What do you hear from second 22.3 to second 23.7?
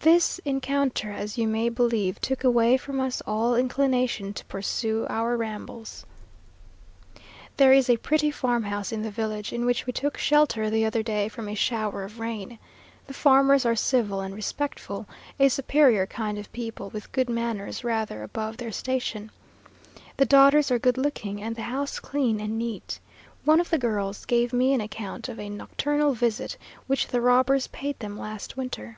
and neat. One of